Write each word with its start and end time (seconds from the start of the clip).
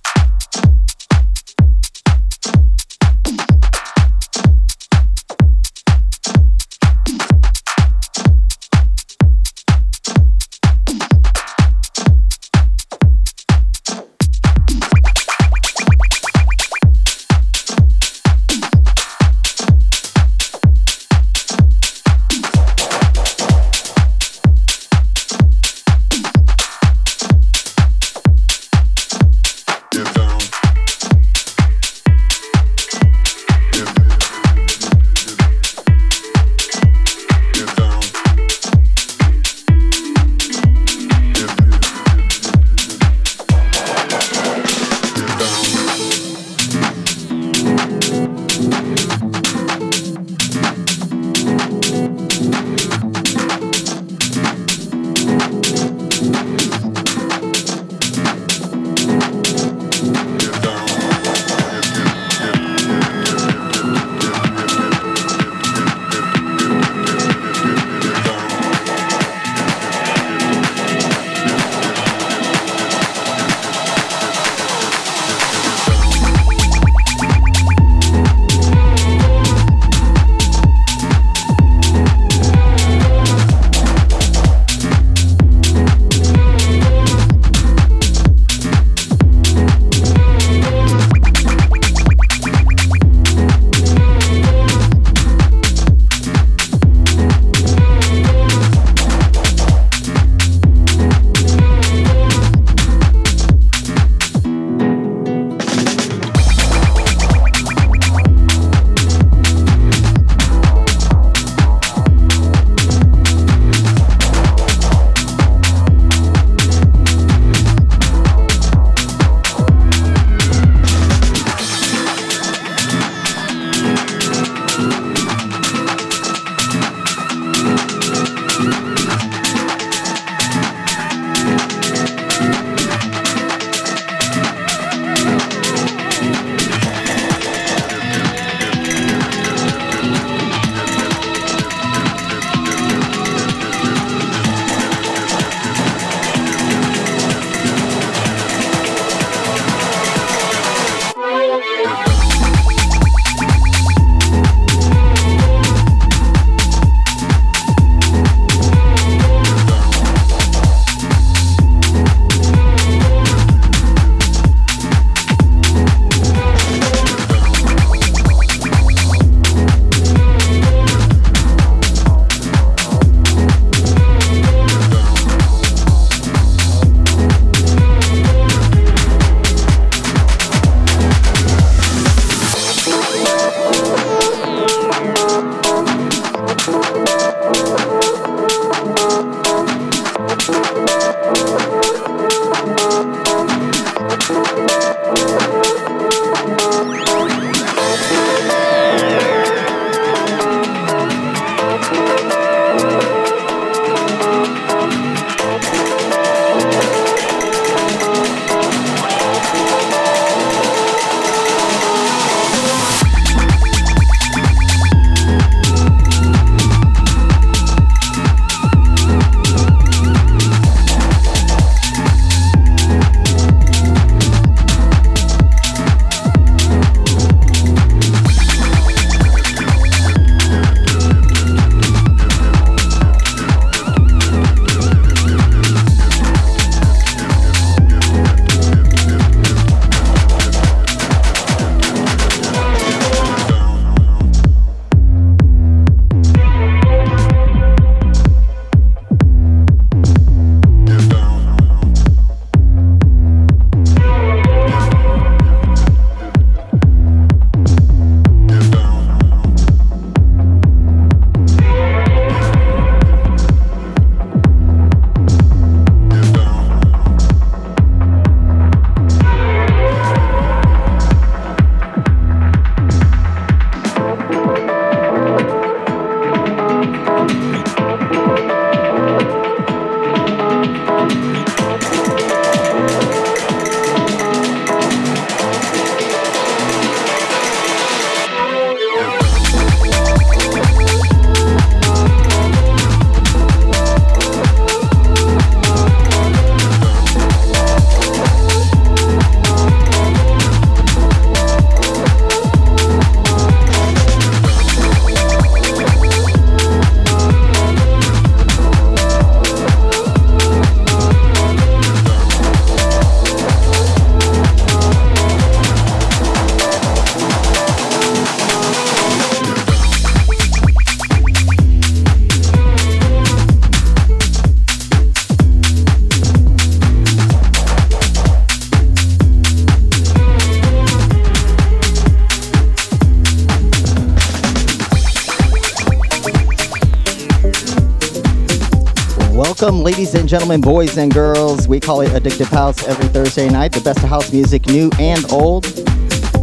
gentlemen, 340.33 340.63
boys 340.63 340.97
and 340.97 341.13
girls. 341.13 341.69
We 341.69 341.79
call 341.79 342.01
it 342.01 342.09
Addictive 342.13 342.47
House 342.47 342.83
every 342.89 343.07
Thursday 343.09 343.51
night. 343.51 343.71
The 343.71 343.83
best 343.83 344.03
of 344.03 344.09
house 344.09 344.33
music, 344.33 344.65
new 344.65 344.91
and 344.99 345.31
old. 345.31 345.67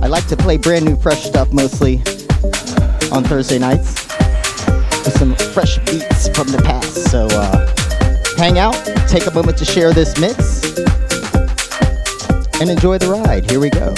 I 0.04 0.06
like 0.06 0.28
to 0.28 0.38
play 0.38 0.58
brand 0.58 0.86
new, 0.86 0.96
fresh 0.96 1.24
stuff 1.24 1.52
mostly 1.52 1.96
on 3.12 3.24
Thursday 3.24 3.58
nights 3.58 4.06
with 5.04 5.18
some 5.18 5.34
fresh 5.56 5.80
beats 5.80 6.30
from 6.38 6.50
the 6.50 6.62
past. 6.64 7.10
So 7.10 7.26
uh, 7.32 7.66
hang 8.38 8.60
out, 8.60 8.76
take 9.08 9.26
a 9.26 9.32
moment 9.32 9.58
to 9.58 9.66
share 9.66 9.92
this 9.92 10.20
mix, 10.20 10.78
and 12.62 12.70
enjoy 12.70 13.00
the 13.00 13.10
ride. 13.10 13.50
Here 13.50 13.60
we 13.60 13.72
go. 13.72 13.96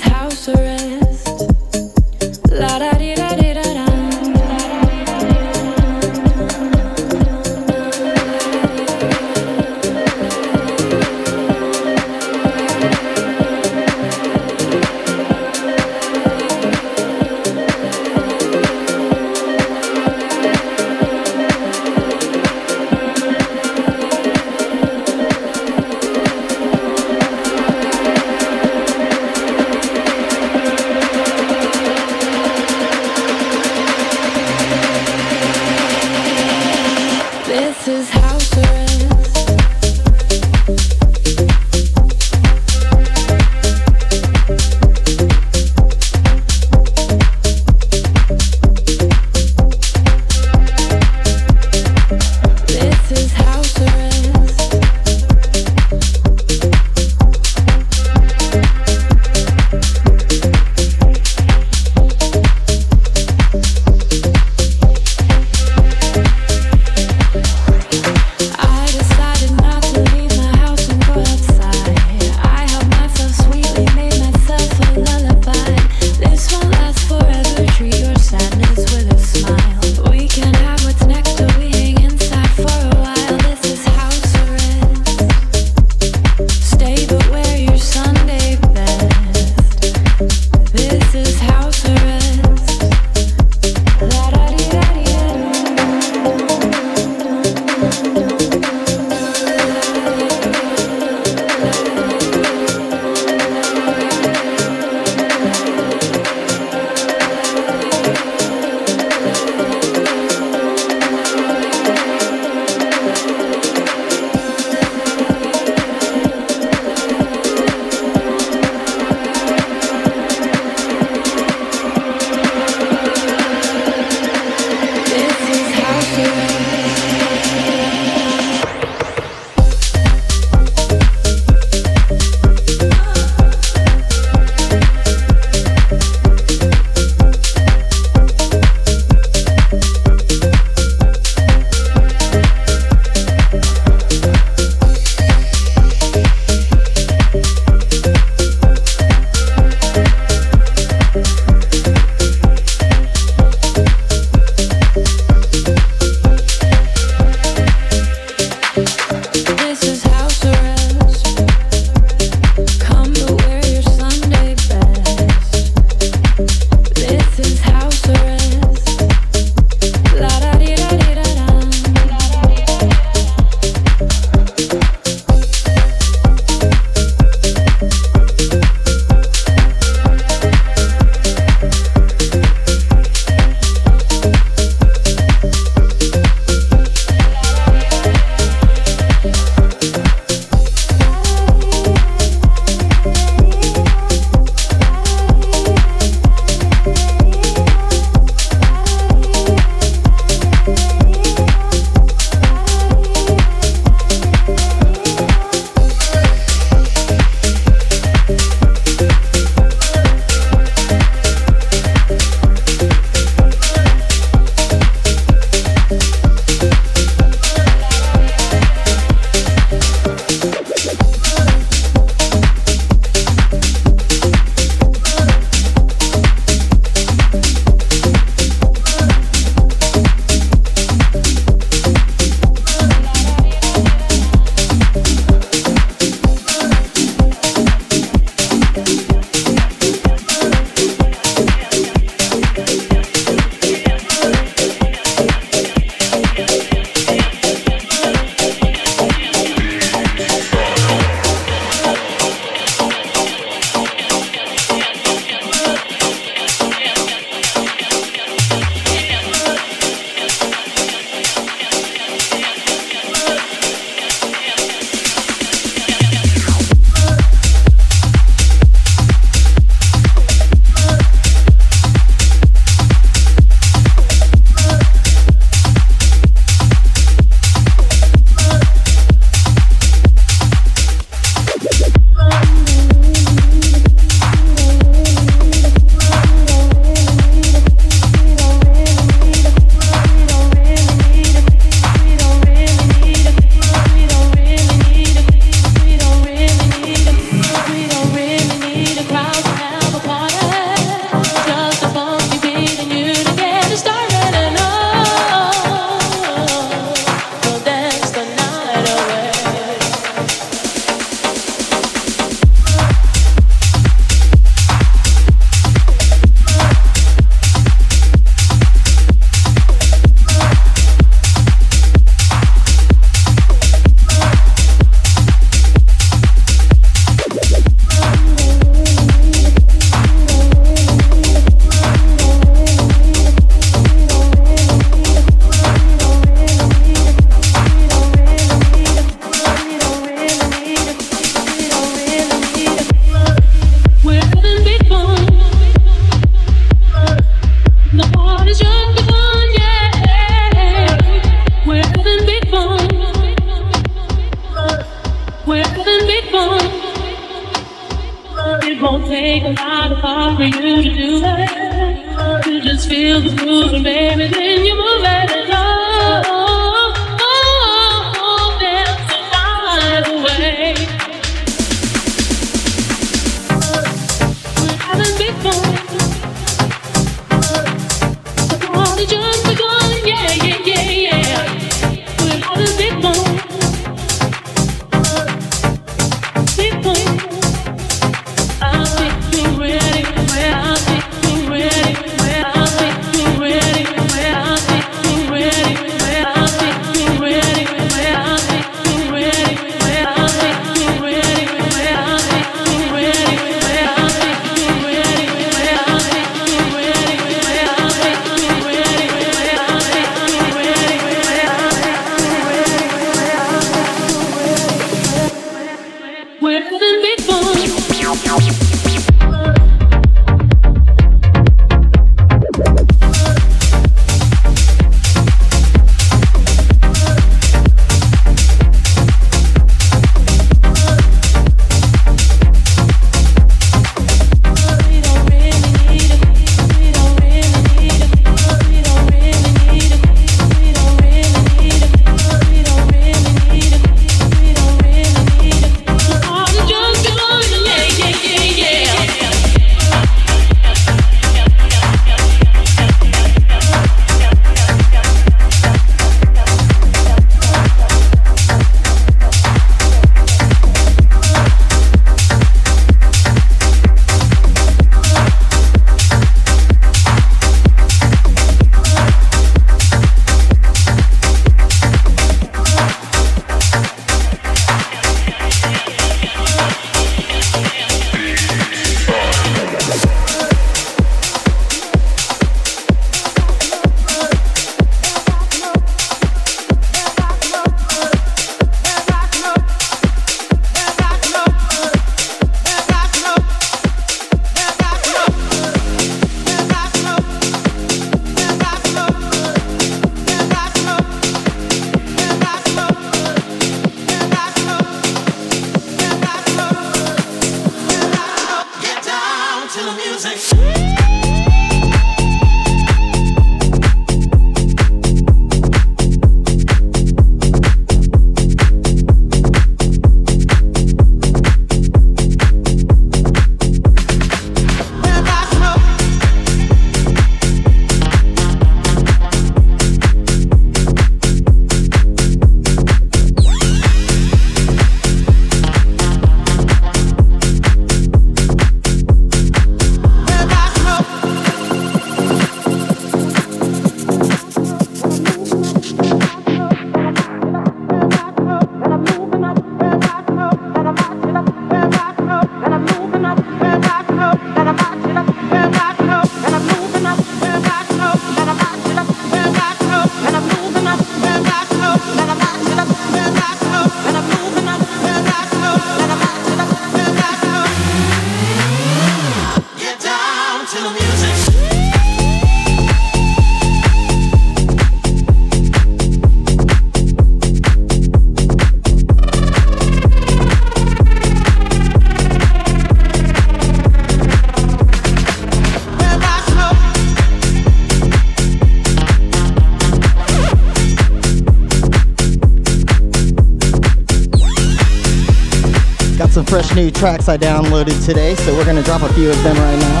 Tracks 597.04 597.28
I 597.28 597.36
downloaded 597.36 598.02
today, 598.02 598.34
so 598.34 598.56
we're 598.56 598.64
gonna 598.64 598.82
drop 598.82 599.02
a 599.02 599.12
few 599.12 599.28
of 599.28 599.36
them 599.42 599.56
right 599.58 599.78
now. 599.78 600.00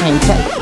Hang 0.00 0.18
tight. 0.18 0.59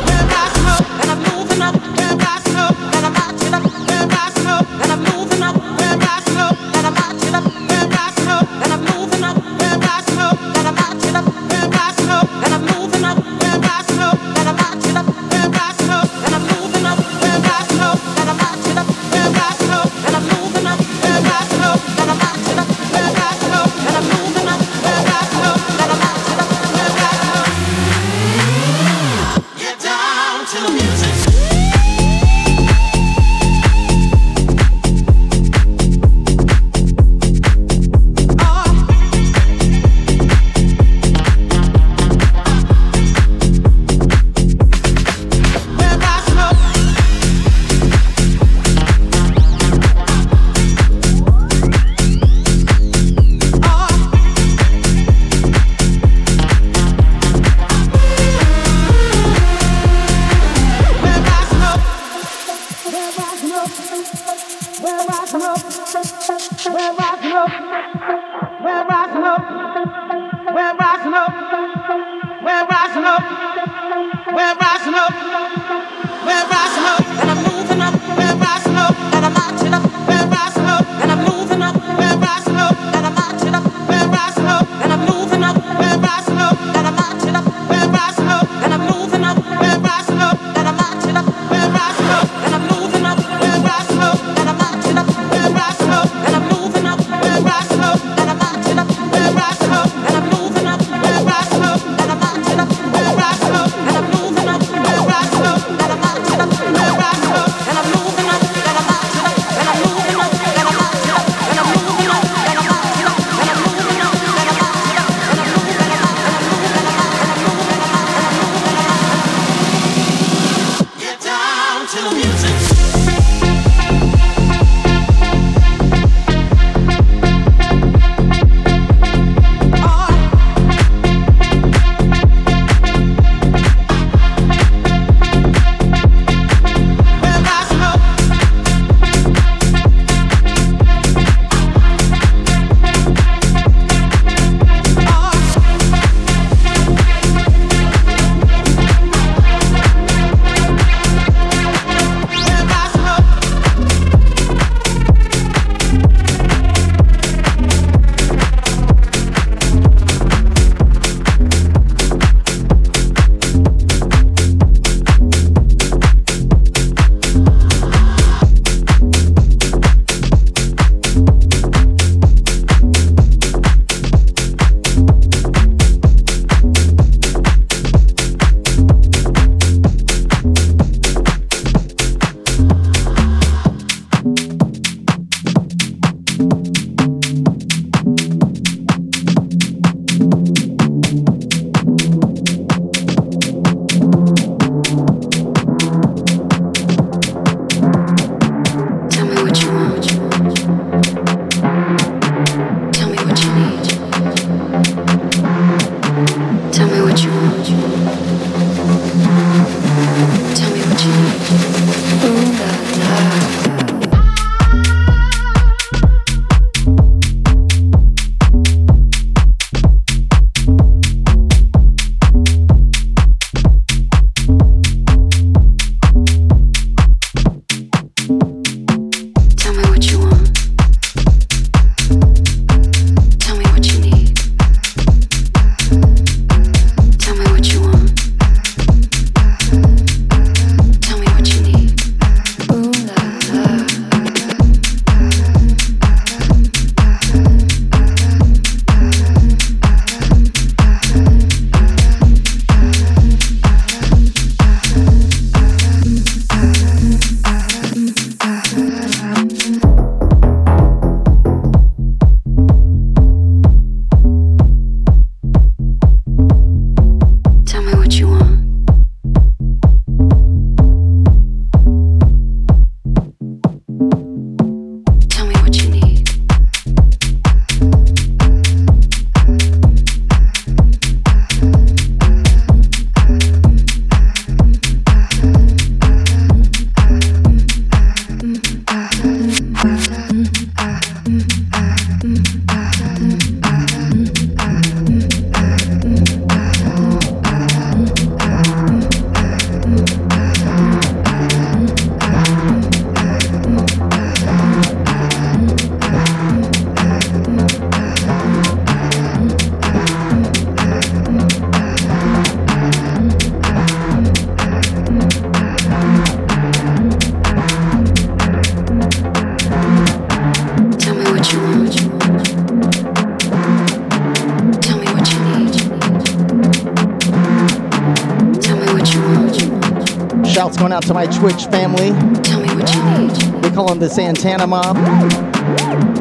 Family. 331.70 332.10
Tell 332.42 332.60
me 332.60 332.68
what 332.74 332.94
you 332.94 333.02
need. 333.18 333.64
We 333.64 333.70
call 333.70 333.88
them 333.88 333.98
the 333.98 334.08
Santana 334.08 334.66
Mob. 334.66 334.96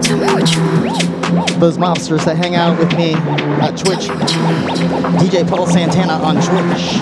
Tell 0.01 0.17
me 0.17 0.25
what 0.25 0.53
you 0.53 0.61
want. 0.85 1.59
Those 1.59 1.77
mobsters 1.77 2.23
that 2.25 2.37
hang 2.37 2.55
out 2.55 2.77
with 2.77 2.95
me 2.97 3.13
at 3.61 3.77
Twitch. 3.77 4.07
Tell 4.07 4.15
me 4.15 4.21
what 4.21 4.79
you 4.79 4.87
need. 4.87 5.31
DJ 5.31 5.47
Paul 5.47 5.67
Santana 5.67 6.13
on 6.13 6.35
Twitch. 6.35 6.99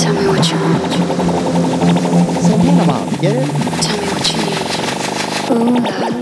Tell 0.00 0.14
me 0.14 0.26
what 0.28 0.50
you 0.50 0.56
want. 0.58 0.92
Santana 2.42 2.84
Mob, 2.86 3.20
get 3.20 3.36
it? 3.36 3.48
Tell 3.82 3.98
me 3.98 4.06
what 4.08 4.28
you 4.32 4.38
need. 4.44 5.80
Ooh 5.80 5.80
la 5.80 6.08
la. 6.08 6.21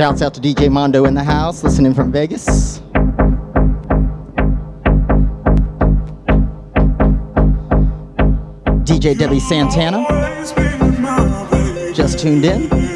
Shouts 0.00 0.22
out 0.22 0.32
to 0.32 0.40
DJ 0.40 0.70
Mondo 0.70 1.04
in 1.04 1.12
the 1.12 1.22
house, 1.22 1.62
listening 1.62 1.92
from 1.92 2.10
Vegas. 2.10 2.78
DJ 8.82 9.18
Debbie 9.18 9.40
Santana, 9.40 10.06
just 11.92 12.18
tuned 12.18 12.46
in. 12.46 12.89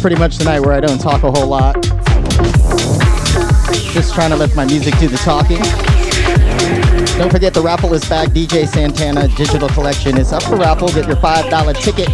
Pretty 0.00 0.14
much 0.14 0.38
the 0.38 0.44
night 0.44 0.60
where 0.60 0.72
I 0.72 0.80
don't 0.80 1.00
talk 1.00 1.24
a 1.24 1.30
whole 1.30 1.48
lot. 1.48 1.82
Just 3.92 4.14
trying 4.14 4.30
to 4.30 4.36
let 4.36 4.54
my 4.54 4.64
music 4.64 4.96
do 4.98 5.08
the 5.08 5.16
talking. 5.16 5.58
Don't 7.18 7.32
forget 7.32 7.52
the 7.52 7.60
raffle 7.60 7.92
is 7.92 8.08
back. 8.08 8.28
DJ 8.28 8.68
Santana 8.68 9.26
Digital 9.26 9.68
Collection 9.68 10.18
is 10.18 10.32
up 10.32 10.44
for 10.44 10.54
raffle. 10.54 10.86
Get 10.88 11.08
your 11.08 11.16
$5 11.16 11.82
ticket 11.82 12.08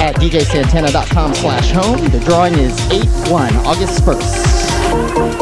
at 0.00 0.16
djsantana.com 0.16 1.34
slash 1.34 1.70
home. 1.70 2.08
The 2.08 2.20
drawing 2.20 2.54
is 2.54 2.72
8-1, 2.88 3.62
August 3.66 4.02
1st. 4.02 5.39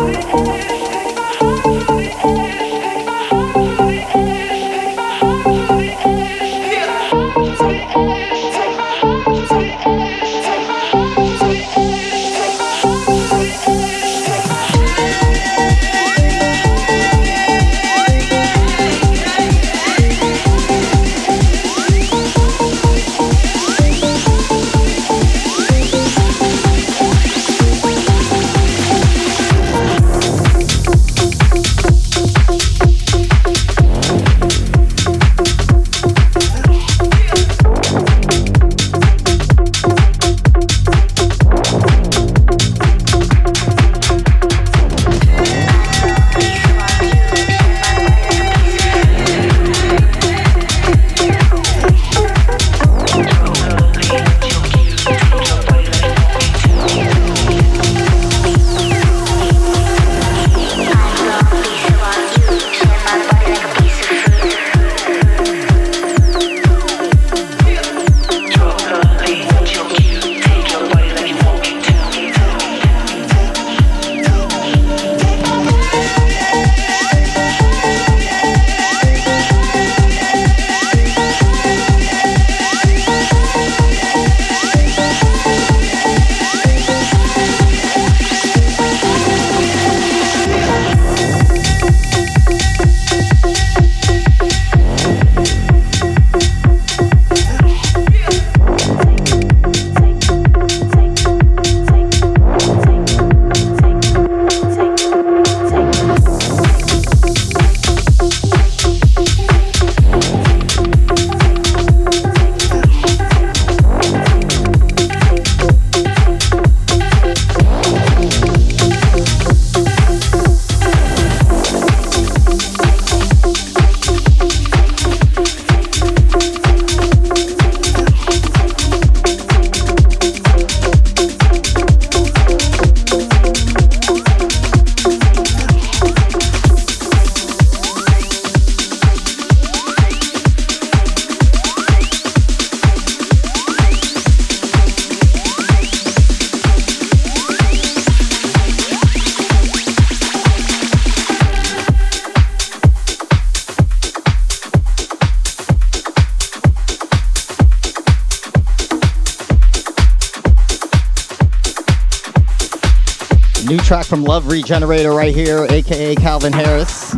from 164.08 164.24
Love 164.24 164.46
Regenerator 164.46 165.10
right 165.10 165.34
here, 165.34 165.66
aka 165.68 166.14
Calvin 166.14 166.50
Harris. 166.50 167.12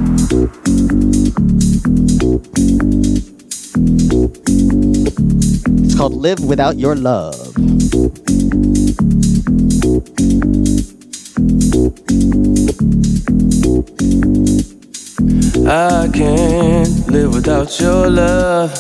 It's 5.85 5.95
called 5.95 6.15
Live 6.15 6.43
Without 6.43 6.79
Your 6.79 6.97
Love. 6.97 7.55
I 15.69 16.11
can't 16.13 17.07
live 17.09 17.33
without 17.33 17.79
your 17.79 18.11
love. 18.11 18.73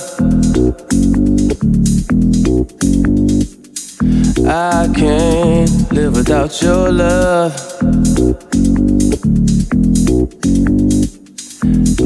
I 4.49 4.93
can't 4.97 5.93
live 5.93 6.17
without 6.17 6.61
your 6.61 6.91
love. 6.91 7.70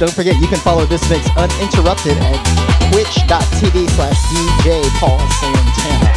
Don't 0.00 0.14
forget 0.14 0.40
you 0.40 0.48
can 0.48 0.56
follow 0.56 0.86
this 0.86 1.06
mix 1.10 1.28
uninterrupted 1.36 2.16
at 2.16 2.90
twitch.tv 2.90 3.86
slash 3.90 4.16
DJ 4.32 4.80
Paul 4.98 5.20
Santana. 5.36 6.08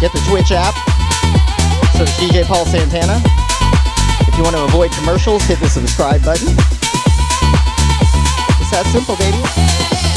Get 0.00 0.12
the 0.12 0.22
Twitch 0.30 0.50
app, 0.50 0.72
search 1.92 2.08
DJ 2.16 2.46
Paul 2.46 2.64
Santana. 2.64 3.20
If 4.26 4.34
you 4.38 4.44
want 4.44 4.56
to 4.56 4.64
avoid 4.64 4.92
commercials, 4.92 5.42
hit 5.44 5.60
the 5.60 5.68
subscribe 5.68 6.24
button. 6.24 6.48
It's 8.58 8.70
that 8.70 8.88
simple, 8.90 9.16
baby. 9.16 10.11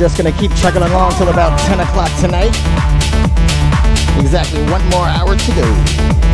Just 0.00 0.16
gonna 0.16 0.32
keep 0.32 0.50
chugging 0.54 0.80
along 0.80 1.12
till 1.18 1.28
about 1.28 1.58
10 1.60 1.78
o'clock 1.78 2.10
tonight. 2.20 2.56
Exactly 4.18 4.62
one 4.70 4.82
more 4.88 5.04
hour 5.04 5.36
to 5.36 5.52
go. 5.52 6.29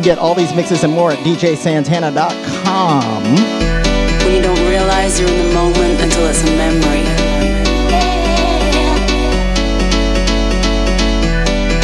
Can 0.00 0.16
get 0.16 0.18
all 0.18 0.34
these 0.34 0.54
mixes 0.54 0.82
and 0.82 0.92
more 0.92 1.12
at 1.12 1.18
djsantana.com. 1.18 3.22
When 4.24 4.34
you 4.34 4.42
don't 4.42 4.68
realize 4.68 5.20
you're 5.20 5.28
in 5.28 5.48
the 5.48 5.54
moment 5.54 6.00
until 6.00 6.26
it's 6.26 6.42
a 6.42 6.46
memory. 6.56 7.04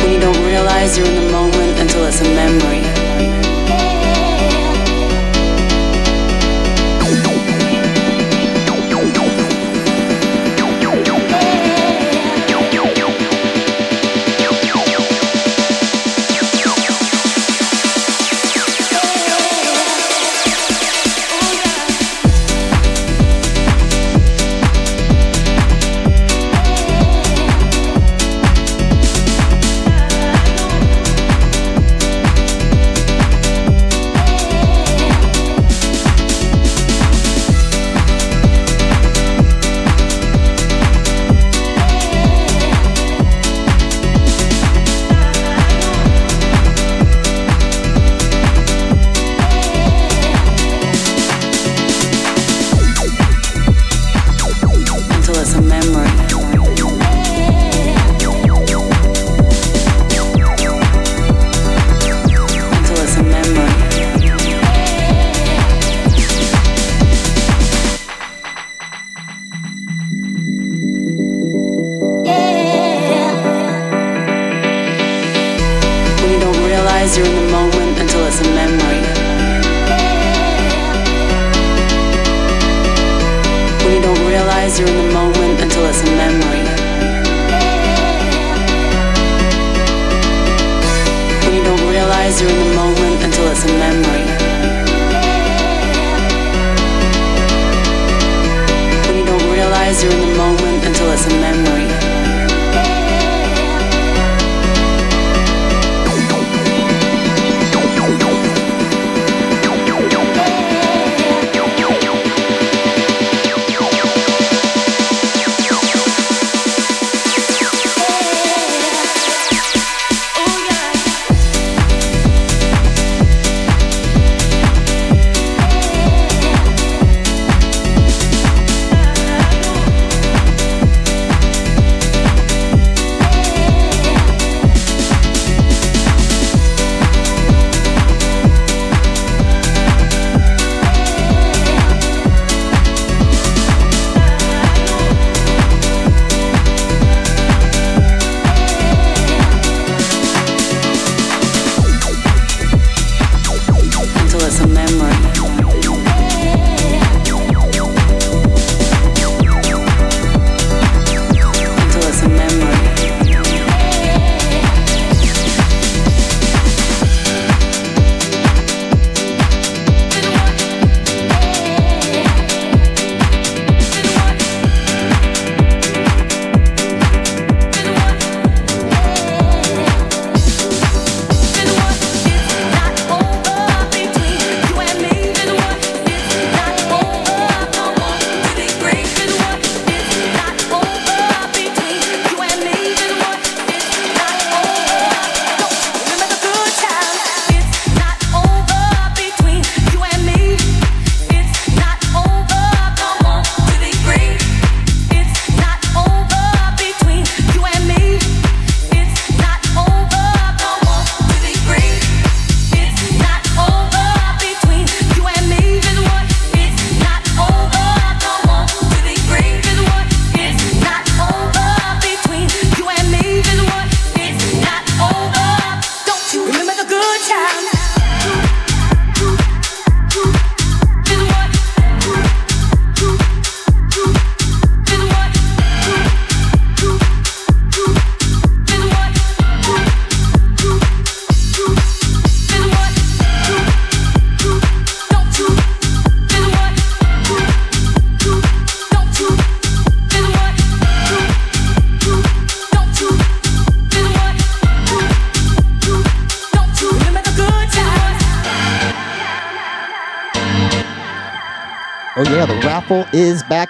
When 0.02 0.12
you 0.12 0.20
don't 0.20 0.46
realize 0.46 0.96
you're 0.96 1.06
in 1.06 1.26
the 1.26 1.30
moment 1.30 1.78
until 1.78 2.06
it's 2.06 2.22
a 2.22 2.24
memory. 2.24 2.85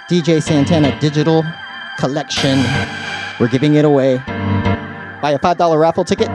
DJ 0.09 0.41
Santana 0.41 0.97
digital 1.01 1.43
collection. 1.99 2.63
We're 3.39 3.49
giving 3.49 3.75
it 3.75 3.83
away. 3.83 4.17
Buy 5.21 5.31
a 5.31 5.39
$5 5.39 5.79
raffle 5.79 6.05
ticket 6.05 6.29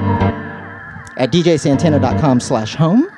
at 1.16 1.32
djsantana.com 1.32 2.40
slash 2.40 2.74
home. 2.74 3.08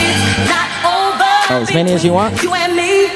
As 0.00 1.72
many 1.74 1.92
as 1.92 2.04
you 2.04 2.12
want. 2.14 2.42
You 2.42 2.54
and 2.54 2.74
me. 2.74 3.06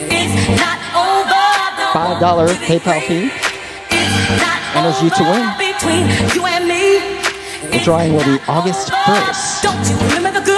It's 0.00 0.48
not 0.60 0.78
over. 0.94 1.92
Five 1.92 2.20
dollar 2.20 2.46
PayPal 2.48 3.00
fee 3.08 3.30
enters 4.76 5.02
you 5.02 5.10
to 5.10 5.22
win. 5.24 5.42
You 6.34 6.48
the 7.70 7.80
drawing 7.84 8.12
will 8.14 8.24
be 8.24 8.38
August 8.48 8.88
1st. 8.90 10.57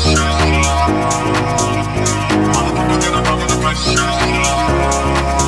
pressure. 0.00 0.16
Motherfucker, 2.52 3.00
get 3.00 3.14
up 3.14 3.26
under 3.30 3.46
the 3.46 3.60
pressure. 3.60 5.39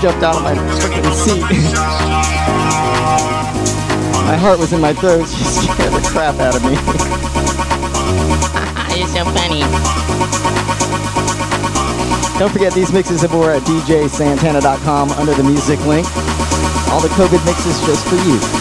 Jumped 0.00 0.22
out 0.22 0.36
of 0.36 0.42
my 0.42 0.54
freaking 0.54 1.12
seat. 1.12 1.42
my 4.24 4.34
heart 4.34 4.58
was 4.58 4.72
in 4.72 4.80
my 4.80 4.94
throat. 4.94 5.28
She 5.28 5.44
scared 5.44 5.92
the 5.92 6.00
crap 6.08 6.40
out 6.40 6.56
of 6.56 6.64
me. 6.64 6.70
You're 8.96 9.06
so 9.08 9.24
funny. 9.36 9.60
Don't 12.38 12.50
forget 12.50 12.72
these 12.72 12.90
mixes 12.92 13.24
over 13.24 13.50
at 13.50 13.60
djsantana.com 13.62 15.10
under 15.10 15.34
the 15.34 15.42
music 15.42 15.78
link. 15.80 16.06
All 16.88 17.02
the 17.02 17.08
COVID 17.08 17.44
mixes 17.44 17.78
just 17.84 18.08
for 18.08 18.16
you. 18.16 18.59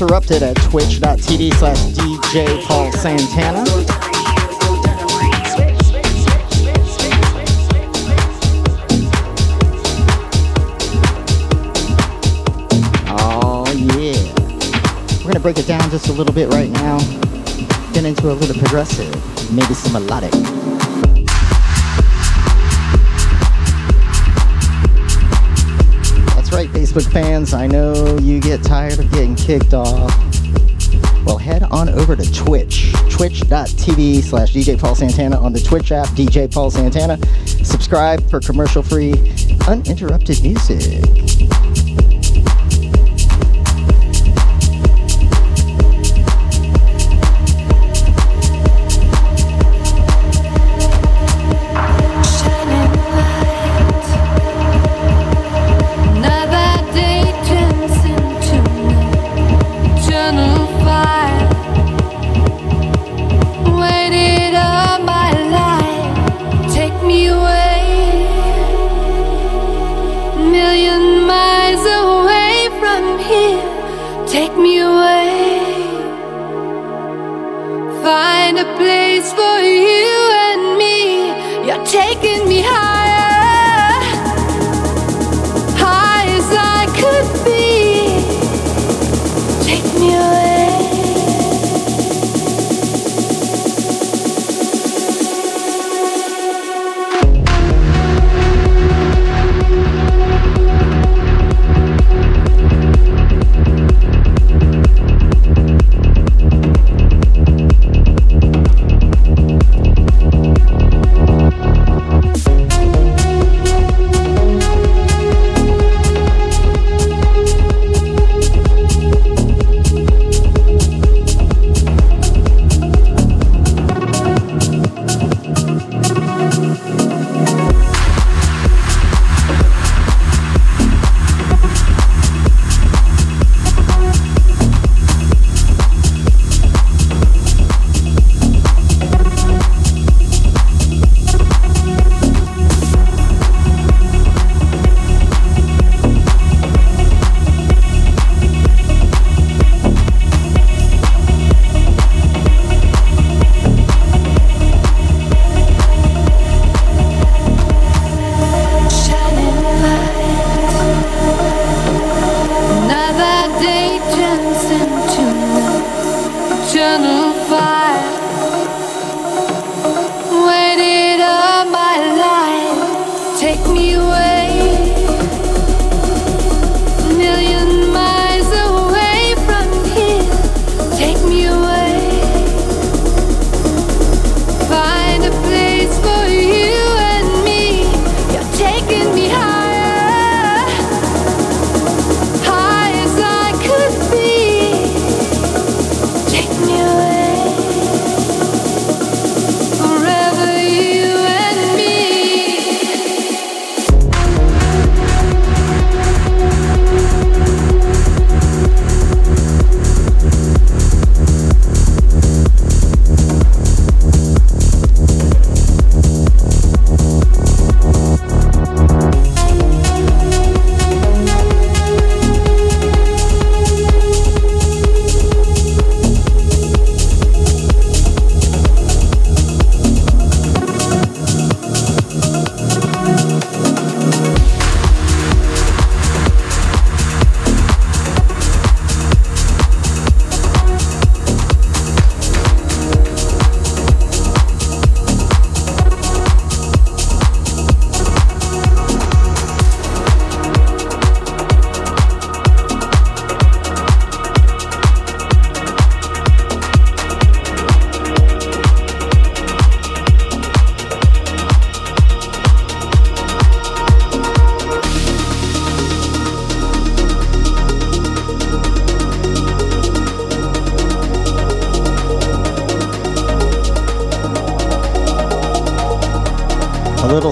Interrupted 0.00 0.42
at 0.42 0.56
twitch.tv 0.62 1.52
slash 1.56 1.76
DJ 1.92 2.64
Paul 2.64 2.90
Santana. 2.90 3.64
Oh, 13.08 13.66
yeah. 13.76 14.16
We're 15.18 15.22
going 15.24 15.34
to 15.34 15.40
break 15.40 15.58
it 15.58 15.66
down 15.66 15.90
just 15.90 16.08
a 16.08 16.12
little 16.14 16.32
bit 16.32 16.48
right 16.48 16.70
now. 16.70 16.98
Get 17.92 18.06
into 18.06 18.30
a 18.30 18.32
little 18.32 18.56
progressive, 18.56 19.52
maybe 19.52 19.74
some 19.74 19.92
melodic. 19.92 20.59
Facebook 26.90 27.12
fans, 27.12 27.54
I 27.54 27.68
know 27.68 28.18
you 28.18 28.40
get 28.40 28.64
tired 28.64 28.98
of 28.98 29.08
getting 29.12 29.36
kicked 29.36 29.74
off. 29.74 30.12
Well, 31.24 31.38
head 31.38 31.62
on 31.62 31.88
over 31.88 32.16
to 32.16 32.32
Twitch, 32.32 32.92
twitch.tv 33.10 34.22
slash 34.22 34.52
DJ 34.52 34.76
Paul 34.76 34.96
Santana 34.96 35.38
on 35.38 35.52
the 35.52 35.60
Twitch 35.60 35.92
app, 35.92 36.08
DJ 36.08 36.52
Paul 36.52 36.68
Santana. 36.72 37.16
Subscribe 37.46 38.28
for 38.28 38.40
commercial 38.40 38.82
free, 38.82 39.12
uninterrupted 39.68 40.42
music. 40.42 41.29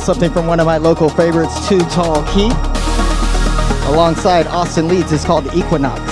something 0.09 0.33
from 0.33 0.47
one 0.47 0.59
of 0.59 0.65
my 0.65 0.79
local 0.79 1.11
favorites, 1.11 1.69
Too 1.69 1.81
Tall 1.91 2.25
Key. 2.33 2.49
Alongside 3.93 4.47
Austin 4.47 4.89
Leeds, 4.89 5.13
it's 5.13 5.23
called 5.23 5.55
Equinox. 5.55 6.08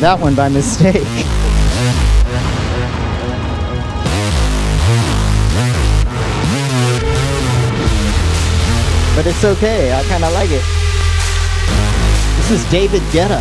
that 0.00 0.18
one 0.20 0.34
by 0.34 0.48
mistake. 0.48 1.06
But 9.16 9.26
it's 9.26 9.44
okay, 9.44 9.92
I 9.94 10.02
kinda 10.04 10.30
like 10.30 10.50
it. 10.50 10.62
This 12.36 12.50
is 12.50 12.70
David 12.70 13.02
Guetta, 13.10 13.40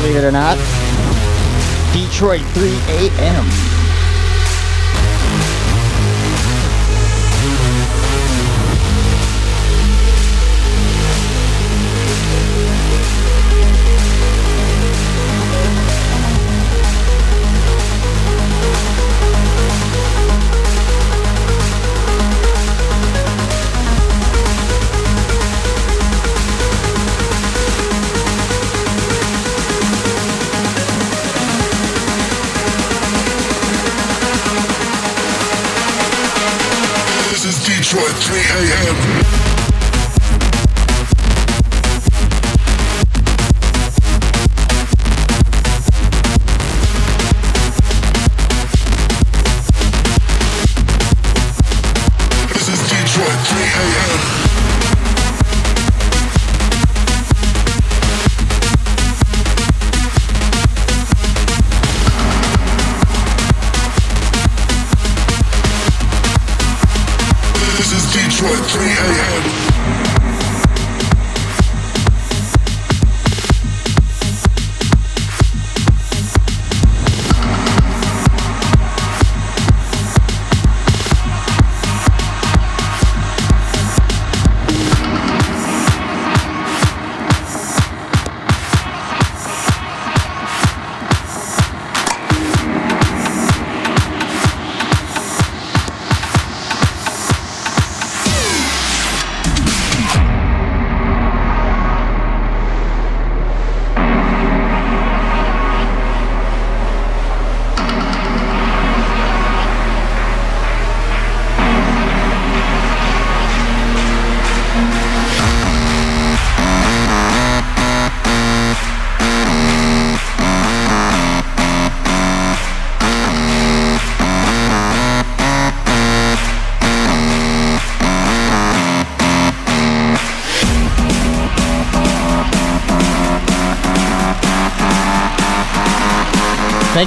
believe 0.00 0.16
it 0.16 0.24
or 0.24 0.32
not. 0.32 0.56
Detroit 1.92 2.42
3 2.54 2.70
a.m. 2.88 3.79
I 38.60 38.64
am. 38.64 39.49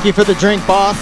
Thank 0.03 0.17
you 0.17 0.23
for 0.25 0.30
the 0.30 0.38
drink, 0.38 0.67
boss. 0.67 0.97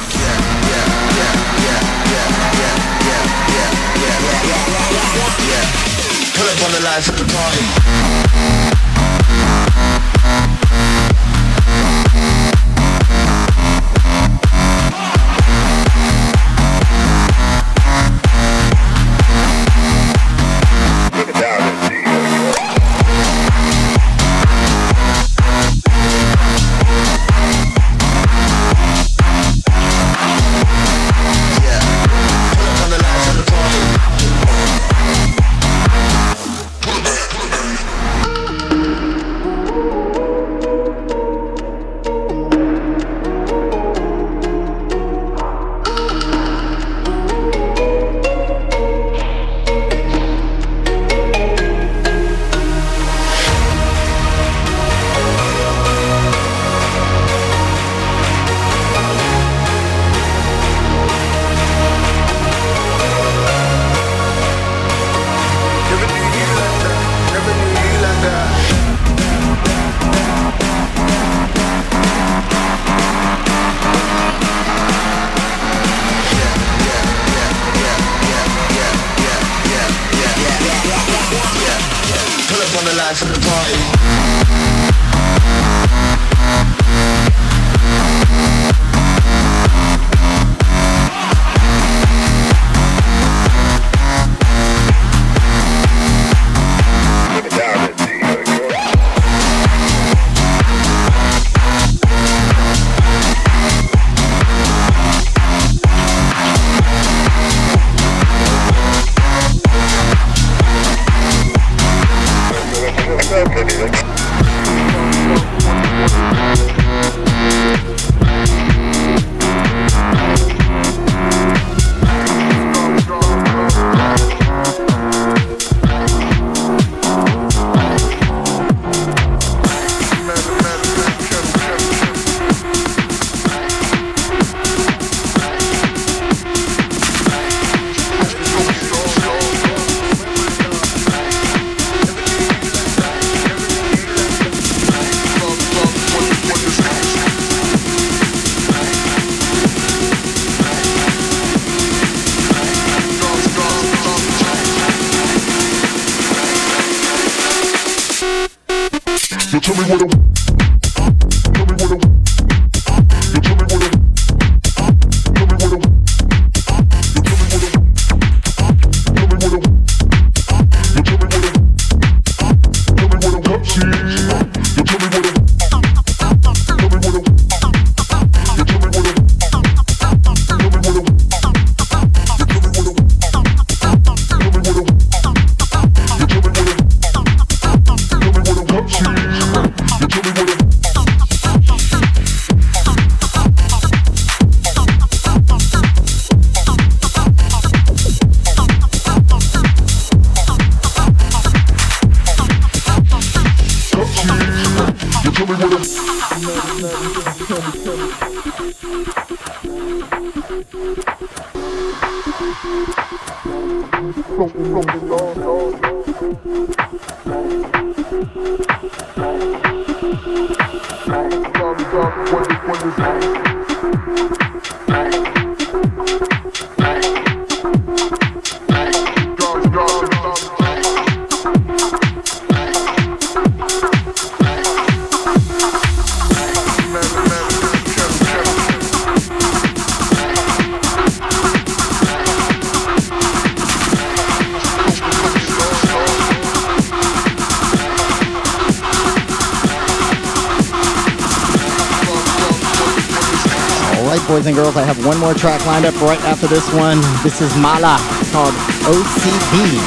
this 256.51 256.73
one. 256.73 256.99
This 257.23 257.39
is 257.39 257.55
Mala. 257.55 257.95
Called 258.33 258.53
OCD. 258.83 259.79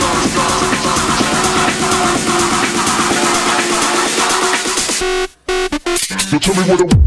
So 6.31 6.39
tell 6.39 6.55
me 6.55 6.71
what 6.71 6.81
I 6.81 7.04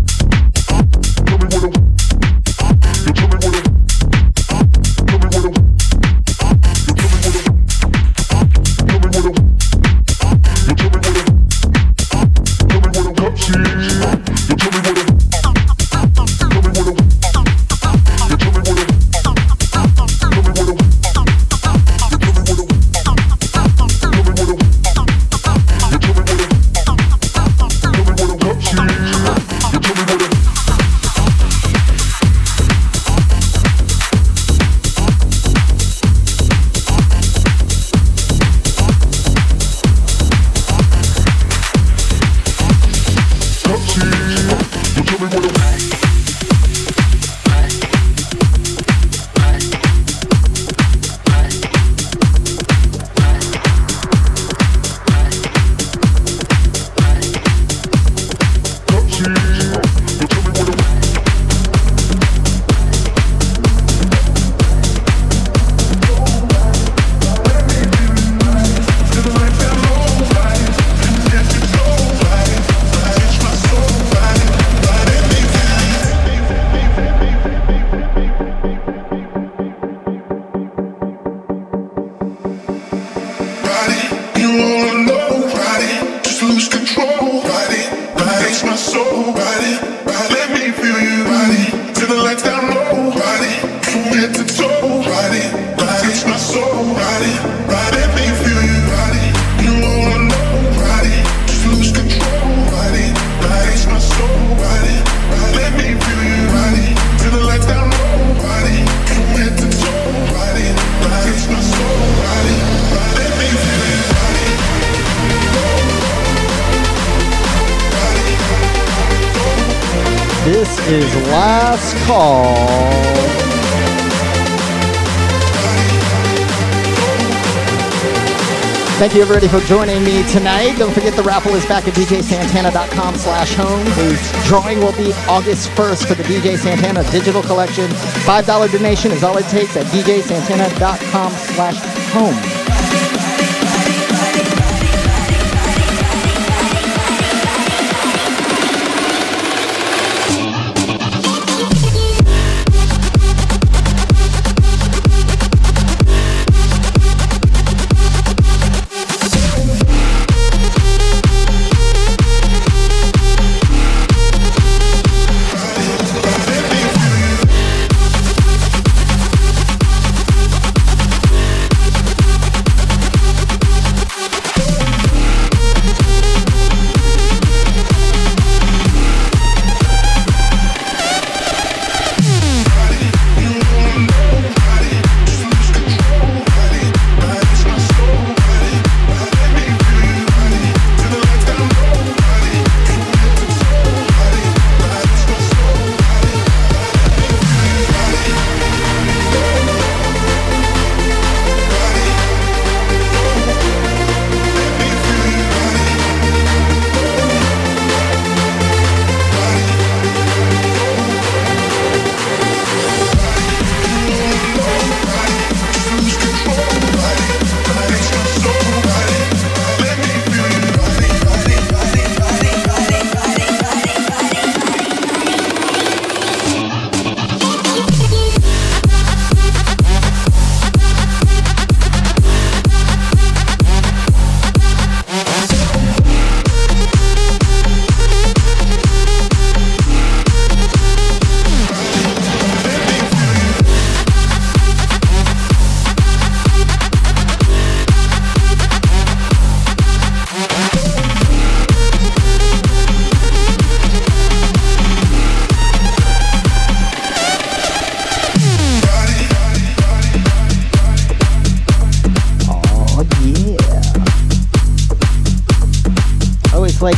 for 129.49 129.59
joining 129.61 130.03
me 130.03 130.23
tonight. 130.29 130.77
Don't 130.77 130.93
forget 130.93 131.15
the 131.15 131.23
raffle 131.23 131.53
is 131.53 131.65
back 131.65 131.87
at 131.87 131.93
djsantana.com 131.93 133.15
slash 133.15 133.53
home. 133.55 133.83
The 133.85 134.41
drawing 134.45 134.79
will 134.79 134.93
be 134.93 135.13
August 135.27 135.69
1st 135.71 136.07
for 136.07 136.15
the 136.15 136.23
DJ 136.23 136.57
Santana 136.57 137.03
digital 137.11 137.41
collection. 137.41 137.89
$5 137.89 138.71
donation 138.71 139.11
is 139.11 139.23
all 139.23 139.37
it 139.37 139.45
takes 139.47 139.77
at 139.77 139.85
djsantana.com 139.87 141.31
slash 141.31 141.77
home. 142.11 142.66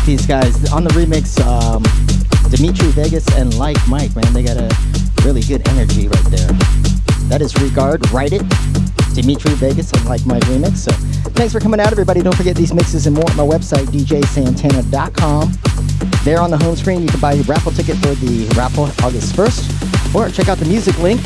These 0.10 0.26
guys 0.26 0.73
on 0.73 0.84
the 0.84 0.90
remix. 0.90 1.40
Um, 1.45 1.84
Dimitri 2.49 2.88
Vegas 2.94 3.27
and 3.36 3.56
Like 3.60 3.77
Mike, 3.88 4.15
man, 4.15 4.34
they 4.34 4.41
got 4.41 4.57
a 4.57 4.68
really 5.23 5.41
good 5.44 5.68
energy 5.68 6.07
right 6.07 6.26
there. 6.31 6.48
That 7.30 7.44
is 7.44 7.56
Regard, 7.61 8.10
Ride 8.10 8.34
It, 8.34 8.41
Dimitri 9.14 9.53
Vegas 9.53 9.91
and 9.91 10.03
Like 10.06 10.26
Mike 10.26 10.41
remix. 10.45 10.77
So 10.77 10.91
thanks 11.38 11.53
for 11.53 11.60
coming 11.60 11.80
out, 11.80 11.91
everybody. 11.91 12.23
Don't 12.23 12.36
forget 12.36 12.56
these 12.56 12.73
mixes 12.73 13.06
and 13.06 13.15
more 13.15 13.30
at 13.30 13.36
my 13.36 13.44
website, 13.44 13.86
djsantana.com. 13.90 15.52
There 16.23 16.41
on 16.41 16.49
the 16.49 16.57
home 16.57 16.76
screen, 16.76 17.03
you 17.03 17.07
can 17.10 17.19
buy 17.19 17.34
your 17.34 17.45
raffle 17.45 17.72
ticket 17.72 17.98
for 17.98 18.15
the 18.15 18.52
raffle 18.57 18.86
August 19.06 19.36
1st, 19.36 20.15
or 20.15 20.27
check 20.31 20.49
out 20.49 20.57
the 20.57 20.65
music 20.65 20.98
link 20.98 21.22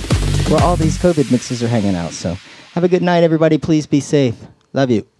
where 0.49 0.61
all 0.61 0.76
these 0.76 0.97
COVID 0.97 1.31
mixes 1.31 1.64
are 1.64 1.69
hanging 1.69 1.95
out. 1.95 2.11
So 2.11 2.35
have 2.73 2.84
a 2.84 2.89
good 2.89 3.01
night, 3.01 3.23
everybody. 3.23 3.57
Please 3.57 3.88
be 3.88 4.01
safe. 4.01 4.35
Love 4.73 4.91
you. 4.91 5.12